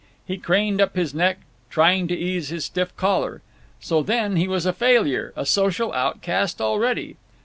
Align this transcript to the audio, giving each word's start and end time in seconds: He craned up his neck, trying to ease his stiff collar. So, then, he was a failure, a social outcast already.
He 0.25 0.39
craned 0.39 0.81
up 0.81 0.95
his 0.95 1.13
neck, 1.13 1.41
trying 1.69 2.07
to 2.07 2.17
ease 2.17 2.49
his 2.49 2.65
stiff 2.65 2.97
collar. 2.97 3.43
So, 3.79 4.01
then, 4.01 4.35
he 4.35 4.47
was 4.47 4.65
a 4.65 4.73
failure, 4.73 5.31
a 5.35 5.45
social 5.45 5.93
outcast 5.93 6.59
already. 6.59 7.17